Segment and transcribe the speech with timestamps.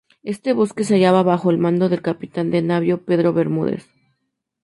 [0.23, 3.87] Este buque se hallaba bajo el mando del capitán de navío Pedro Bermúdez.